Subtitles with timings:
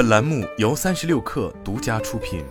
[0.00, 2.42] 本栏目由三十六氪独家出品。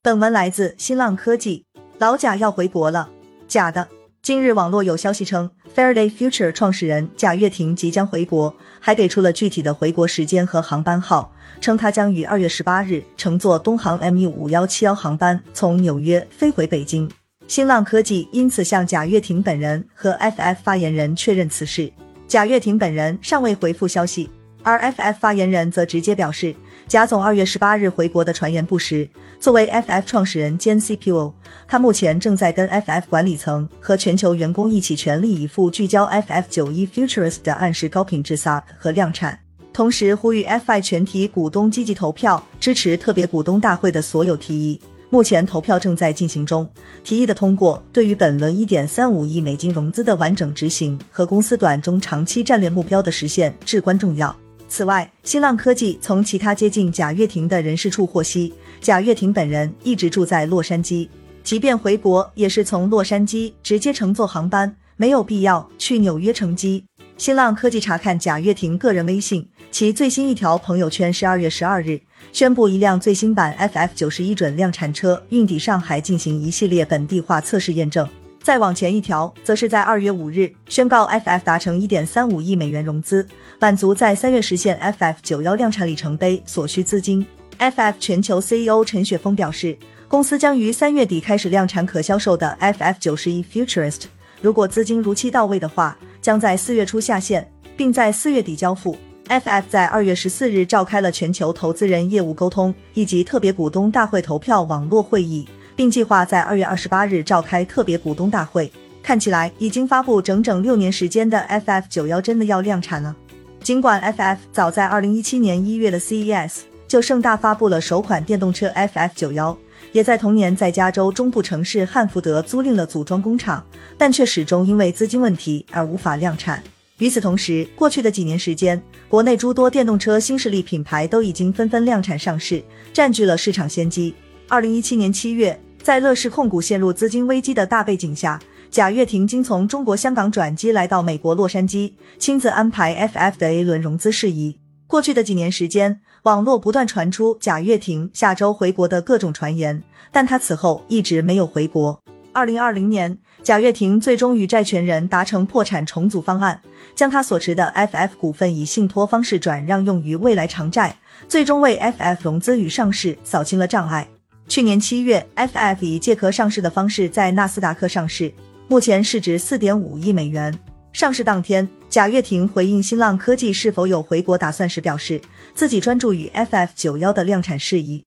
[0.00, 1.66] 本文来自新浪科技。
[1.98, 3.10] 老贾要回国了，
[3.46, 3.86] 假的。
[4.22, 17.10] 今日网络有消息称，Faraday Future 创始人贾跃亭即将回国，还给出了具体的回国时间和航班号，称他将于二月十八日乘坐东航 MU 五幺七幺航班从纽约飞回北京。
[17.46, 21.92] 新浪科技因此向贾跃亭本人和 FF 发言人确认此事。
[22.32, 24.30] 贾跃亭本人尚未回复消息，
[24.62, 26.56] 而 FF 发言人则直接表示，
[26.88, 29.06] 贾总二月十八日回国的传言不实。
[29.38, 31.34] 作为 FF 创始人兼 CPO，
[31.68, 39.38] 他目前正在跟 FF 管理层和全球员工一起全力以赴聚焦 FF 九一 Futurist 的暗示高品质 SAP 和量产，
[39.70, 44.80] 同时呼吁 FI 全体股东积极投票支持特别股东大会的所有提议。
[45.12, 46.66] 目前投票正在进行中，
[47.04, 54.34] 提议的通过对于本轮一点三五亿美金融资的完整执行和公司短中长期战略目标的实现至关重要。
[54.70, 61.06] 此外，新浪科技从其他接近贾跃亭的人士处获悉，贾跃亭本人一直住在洛杉矶，
[61.44, 66.82] 即便回国也是从洛杉矶直接乘坐航班，没有必要去纽约乘机。
[67.22, 72.00] 新浪科技查看贾跃亭个人微信，其最新一条朋友圈是二月十二日
[72.32, 78.08] 宣布一辆最新版 FF 九十一准量产车运抵上海进行一系列本地化测试验证。
[78.42, 83.24] 再往前一条，则是在二月五日宣告 FF 达成一点三五亿美元融资，
[83.60, 87.24] 满足在三月实现 FF 九幺量产里程碑所需资金。
[87.60, 89.78] FF 全球 CEO 陈雪峰表示，
[90.08, 94.06] 公司将于三月底开始量产可销售的 FF 九十一 Futurist。
[94.40, 98.96] 如果资金如期到位的话，将在四月初下线，并在四月底交付。
[99.28, 108.70] FF 在二月十四日召开了全球投资人业务沟通以及特别股东大会投票网络会议，并计划在二月二十八日召开特别股东大会。
[109.02, 113.16] 看起来已经发布整整六年时间的 FF 九幺真的要量产了。
[113.60, 119.56] 尽管 FF 早在二零一七年一月的 CES 就盛大发布了首款电动车 FF 九幺。
[119.92, 123.64] 也在同年在加州中部城市汉福德租赁了组装工厂，
[123.96, 126.62] 但却始终因为资金问题而无法量产。
[126.98, 132.62] 与此同时，过去的几年时间，国内诸多电动车新势力品牌都已经纷纷量产上市，
[132.92, 134.14] 占据了市场先机。
[134.48, 138.40] 二零一七年七月，在乐视控股陷入资金危机的大背景下，
[138.70, 144.61] 贾跃亭经从中国香港转机来到美国洛杉矶，亲自安排 FF 的 A 轮融资事宜。
[144.92, 149.82] 过去的几年时间，网络不断传出贾跃亭下周回国的各种传言，
[150.12, 151.98] 但他此后一直没有回国。
[152.30, 156.60] 二零二零年，贾跃亭最终与债权人达成破产重组方案，
[156.94, 160.94] 将他所持的 FF 股份以信托方式转让用于未来偿债，
[161.26, 164.06] 最终为 FF 融资与上市扫清了障碍。
[164.46, 168.30] 去年七月，FF 以借壳上市的方式在纳斯达克上市，
[168.68, 170.52] 目前市值四点五亿美元。
[170.92, 175.20] 上市当天，贾跃亭回应新浪科技是否有回国打算时表示，
[175.54, 178.04] 自己专注于 FF 九幺的量产事宜。